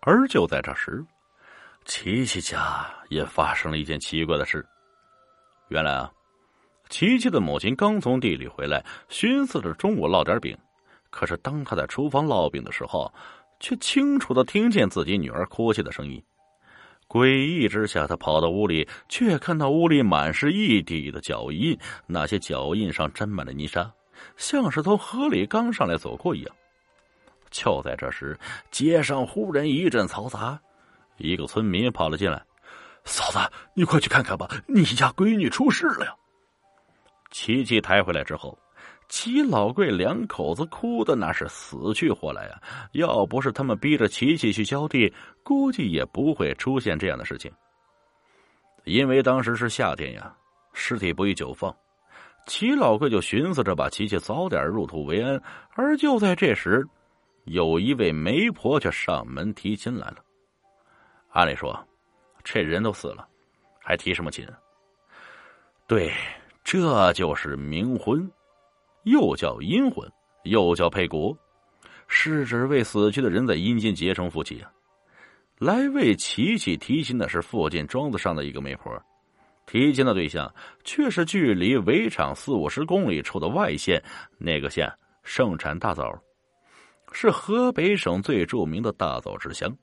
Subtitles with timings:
[0.00, 1.04] 而就在这时，
[1.84, 4.64] 琪琪家也发生了一件奇怪的事。
[5.68, 6.10] 原来啊，
[6.88, 10.56] 琪琪的母亲刚从地里回来，寻思着中午烙点饼。
[11.10, 13.12] 可是当她在厨房烙饼的时候，
[13.60, 16.22] 却清楚的听见自己女儿哭泣的声音。
[17.08, 21.76] 诡异之下，他跑到屋里，却看到屋里满是一地的脚印，
[22.06, 23.90] 那些脚印上沾满了泥沙，
[24.36, 26.54] 像是从河里刚上来走过一样。
[27.58, 28.38] 就在这时，
[28.70, 30.56] 街上忽然一阵嘈杂，
[31.16, 32.40] 一个村民跑了进来
[33.04, 33.38] ：“嫂子，
[33.74, 36.14] 你快去看看吧，你家闺女出事了呀！”
[37.32, 38.56] 琪琪抬回来之后，
[39.08, 42.62] 齐老贵两口子哭的那是死去活来啊！
[42.92, 45.12] 要不是他们逼着琪琪去浇地，
[45.42, 47.50] 估计也不会出现这样的事情。
[48.84, 50.32] 因为当时是夏天呀，
[50.72, 51.74] 尸体不宜久放，
[52.46, 55.42] 齐老贵就寻思着把琪琪早点入土为安。
[55.74, 56.86] 而就在这时，
[57.48, 60.16] 有一位媒婆却上门提亲来了。
[61.30, 61.78] 按理说，
[62.42, 63.26] 这人都死了，
[63.80, 64.46] 还提什么亲？
[65.86, 66.12] 对，
[66.62, 68.30] 这就是冥婚，
[69.04, 70.10] 又叫阴婚，
[70.44, 71.36] 又叫配骨，
[72.06, 74.70] 是指为死去的人在阴间结成夫妻啊。
[75.58, 78.92] 来为琪琪提亲的是附近庄子上的一个媒婆，
[79.66, 80.52] 提亲的对象
[80.84, 84.02] 却是距离围场四五十公里处的外县，
[84.38, 84.90] 那个县
[85.22, 86.16] 盛产大枣。
[87.12, 89.74] 是河北省最著名的大枣之乡。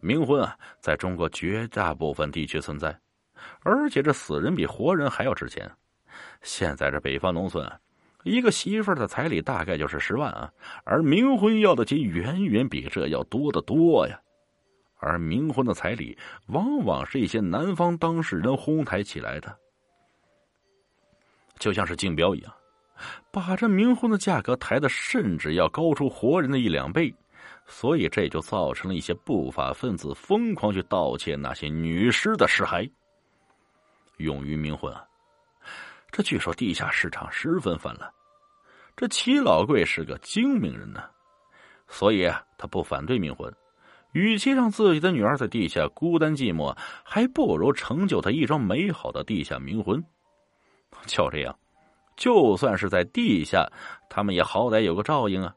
[0.00, 2.98] 冥婚啊，在中国绝大部分地区存在，
[3.62, 5.70] 而且这死人比活人还要值钱。
[6.42, 7.70] 现在这北方农村，
[8.24, 10.52] 一个媳妇儿的彩礼大概就是十万啊，
[10.84, 14.20] 而冥婚要的金远远比这要多得多呀。
[14.98, 16.16] 而冥婚的彩礼，
[16.46, 19.56] 往往是一些男方当事人哄抬起来的，
[21.58, 22.52] 就像是竞标一样。
[23.30, 27.12] 把这冥婚的价格抬的甚至要高出活人的一两倍，
[27.66, 32.90] 所以这就造成了一些不法分子疯狂去盗窃那些女尸的尸骸，
[34.18, 35.04] 用于冥婚啊。
[36.10, 38.10] 这据说地下市场十分泛滥。
[38.94, 41.02] 这齐老贵是个精明人呢，
[41.88, 43.50] 所以啊，他不反对冥婚。
[44.12, 50.04] 与其让自己的女儿在地下孤单寂寞，还不如成就他一桩美好的地下冥婚。
[51.06, 51.58] 就这样。
[52.22, 53.66] 就算是在地下，
[54.08, 55.52] 他们也好歹有个照应啊，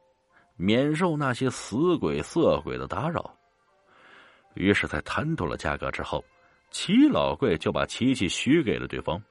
[0.56, 3.38] 免受那些死鬼色鬼的打扰。
[4.56, 6.26] 于是，在谈妥了价格之后，
[6.72, 9.22] 齐老贵就把琪琪许给了对方。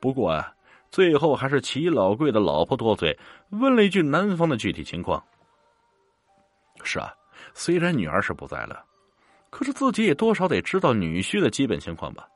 [0.00, 0.52] 不过啊，
[0.90, 3.16] 最后还是齐老贵的老婆多嘴，
[3.50, 5.22] 问了一句男方的具体情况。
[6.82, 7.14] 是啊，
[7.54, 8.84] 虽然女儿是不在了，
[9.50, 12.28] 可是自己也多少得知道女婿的基本情况吧。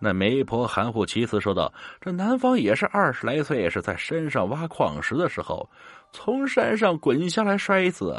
[0.00, 5.68] 那媒婆含糊其辞说道：“这男方也是二十来岁，是在山上挖矿石的时候，
[6.12, 8.14] 从山上滚下来摔死。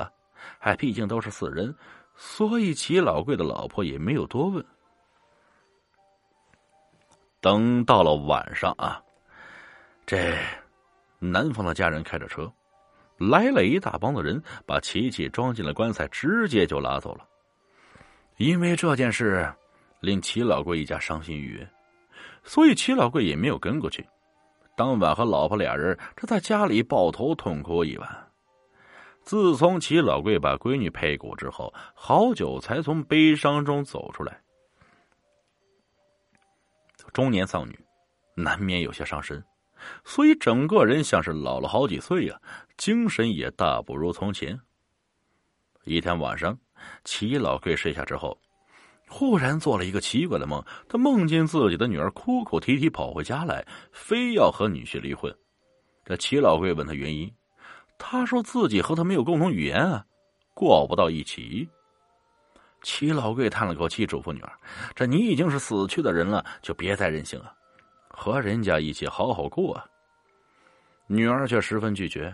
[0.57, 1.73] 还毕竟都是死人，
[2.16, 4.66] 所以齐老贵的老婆也没有多问。
[7.40, 9.01] 等到了晚上啊，
[10.06, 10.38] 这
[11.19, 12.51] 男方的家人开着车，
[13.17, 17.25] 来了一大帮的人，把琪琪装进了棺材，直接就拉走了。
[18.38, 19.50] 因为这件事。”
[19.99, 21.69] 令齐老贵一家伤心欲绝，
[22.43, 24.05] 所以齐老贵也没有跟过去。
[24.75, 28.31] 当晚和老婆俩人这在家里抱头痛哭一晚。
[29.23, 34.41] 自从齐老贵把闺女配骨之后，好久才从悲伤中走出来。
[37.11, 37.77] 中年丧女，
[38.35, 39.43] 难免有些伤身，
[40.05, 42.41] 所以整个人像是老了好几岁呀，
[42.77, 44.59] 精神也大不如从前。
[45.83, 46.57] 一天晚上，
[47.03, 48.39] 齐老贵睡下之后。
[49.09, 55.36] 忽然做了一个奇怪的梦，他梦见自己的女儿哭哭啼啼跑回家来，非要和女婿离婚。
[56.06, 57.30] 这齐老贵问他原因，
[57.97, 60.06] 他说自己和他没有共同语言啊，
[60.53, 61.68] 过不到一起。
[62.81, 64.53] 齐老贵叹了口气，嘱咐女儿
[64.96, 67.52] ：“这你已经是死去的人了，就别再任性了，
[68.08, 69.86] 和人家一起好好过啊。”
[71.08, 72.34] 女儿却十分拒绝，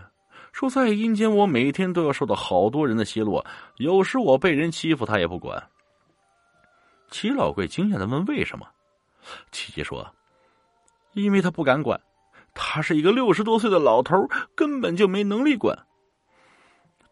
[0.52, 3.44] 说：“在阴间，我每天都要受到好多人的奚落，
[3.78, 5.60] 有时我被人欺负，他也不管。”
[7.10, 8.66] 齐老贵惊讶的问：“为什么？”
[9.52, 10.06] 琪琪说
[11.14, 12.00] ：“因为他不敢管，
[12.54, 15.76] 他是一个六十多岁的老头，根本就没能力管。”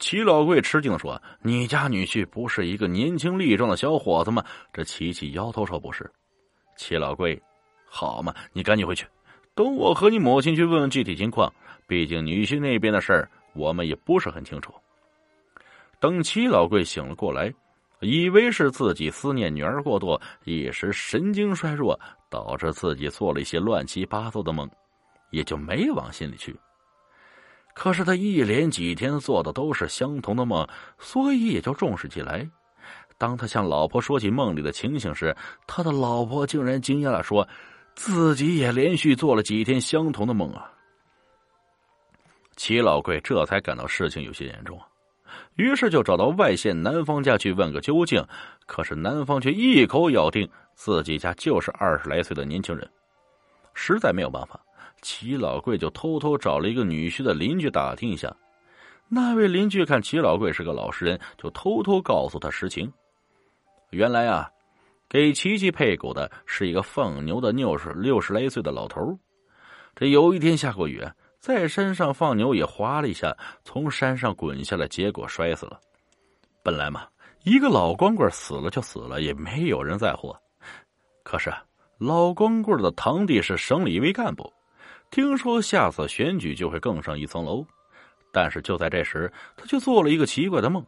[0.00, 6.10] 齐老贵吃惊的说：“你家女婿不是一个年轻力壮的小伙子吗？”这琪琪摇头说：“不是。”
[6.76, 7.40] 齐老贵
[7.86, 9.06] ：“好嘛，你赶紧回去，
[9.54, 11.50] 等我和你母亲去问问具体情况。
[11.86, 14.74] 毕竟女婿那边的事儿，我们也不是很清楚。”
[16.00, 17.54] 等齐老贵醒了过来。
[18.04, 21.98] 以为是自己思念女儿过多，一时神经衰弱，
[22.30, 24.70] 导致自己做了一些乱七八糟的梦，
[25.30, 26.54] 也就没往心里去。
[27.74, 30.68] 可是他一连几天做的都是相同的梦，
[30.98, 32.48] 所以也就重视起来。
[33.16, 35.34] 当他向老婆说起梦里的情形时，
[35.66, 37.48] 他的老婆竟然惊讶的说
[37.94, 40.70] ：“自己也连续做了几天相同的梦啊！”
[42.56, 44.80] 齐老贵这才感到事情有些严重，
[45.56, 48.24] 于是就找到外县男方家去问个究竟。
[48.66, 52.88] 可是男方却一口咬定自己家就是二十来岁的年轻人，
[53.74, 54.60] 实在没有办法，
[55.02, 58.34] 齐老贵就偷偷找了一个女婿的邻居打听一下。
[59.06, 62.90] 那位邻居看齐老贵是个老实人，就偷偷告诉他实情。
[63.90, 64.50] 原来啊，
[65.08, 69.16] 给琪琪配狗的是一个放牛的六十六十来岁的老头。
[69.94, 71.00] 这有一天下过雨，
[71.44, 73.36] 在山上放牛也滑了一下，
[73.66, 75.78] 从山上滚下来，结果摔死了。
[76.62, 77.06] 本来嘛，
[77.42, 80.34] 一个老光棍死了就死了，也没有人在乎。
[81.22, 81.52] 可是
[81.98, 84.50] 老光棍的堂弟是省里一位干部，
[85.10, 87.62] 听说下次选举就会更上一层楼。
[88.32, 90.82] 但是就在这时，他却做了一个奇怪的梦。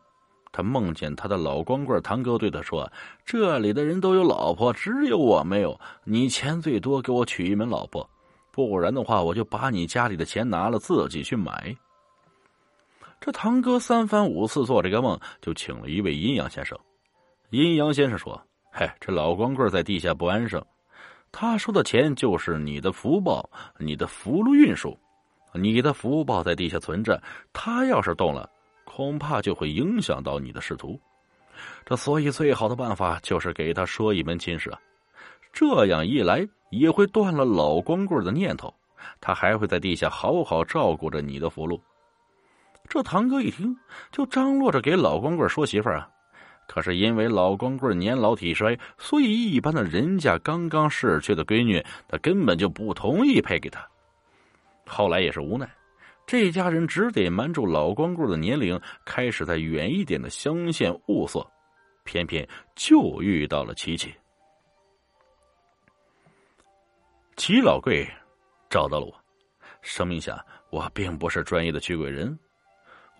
[0.52, 2.90] 他梦见他的老光棍堂哥对他说
[3.26, 5.78] ：“这里的人都有老婆，只有我没有。
[6.02, 8.08] 你钱最多，给我娶一门老婆，
[8.56, 11.76] 不然的话，我就把你家里的钱拿了，自己去买。”
[13.20, 16.76] 这堂哥三番五次做这个梦，就请了一位阴阳先生。
[17.50, 18.42] 阴阳先生说
[18.72, 20.64] ：“嘿，这老光棍在地下不安生，
[21.30, 23.48] 他说的钱就是你的福报，
[23.78, 24.98] 你的福禄运数，
[25.52, 27.22] 你的福报在地下存着，
[27.52, 28.50] 他要是动了。”
[28.84, 30.98] 恐怕就会影响到你的仕途，
[31.84, 34.72] 这所以最好的办法就是给他说一门亲事，
[35.58, 38.70] 这样一来也会断了老光棍的念头，
[39.22, 41.80] 他还会在地下好好照顾着你的福禄。
[42.90, 43.74] 这堂哥一听
[44.12, 46.10] 就张罗着给老光棍说媳妇儿啊，
[46.68, 53.82] 可是因为老光棍年老体衰，所以一般的人家刚刚逝去的闺女，他根本就不同意配给他。
[54.84, 55.66] 后来也是无奈。
[56.26, 61.42] 这家人只得瞒住老光棍的年龄，开始在远一点的乡县物色，
[62.04, 64.12] 偏偏就遇到了琪琪。
[67.36, 68.08] 齐老贵
[68.70, 69.14] 找到了我，
[69.82, 72.36] 声明下，我并不是专业的驱鬼人，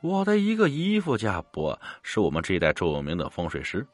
[0.00, 3.86] 我的一个姨父家伯是我们这一代著名的风水师。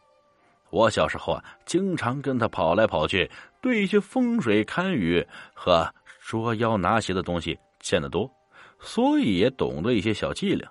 [0.70, 3.28] 我小时候啊，经常跟他跑来跑去，
[3.60, 8.30] 对一些风水堪舆和捉妖拿邪的东西见得多。
[8.78, 10.70] 所以也懂得一些小伎俩。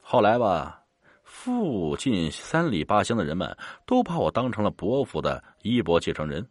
[0.00, 0.82] 后来吧，
[1.22, 3.56] 附近三里八乡的人们
[3.86, 6.46] 都把我当成了伯父的衣钵继承人。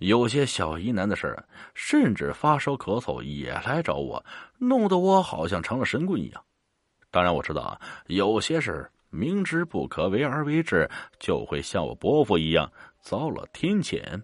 [0.00, 1.44] 有些小疑难的事儿，
[1.74, 4.24] 甚至发烧咳嗽也来找我，
[4.58, 6.42] 弄得我好像成了神棍一样。
[7.10, 10.88] 当然，我知道啊，有些事明知不可为而为之，
[11.18, 14.22] 就会像我伯父一样遭了天谴。